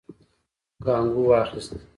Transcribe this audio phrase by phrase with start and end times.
[0.83, 1.71] کانګو واخيست.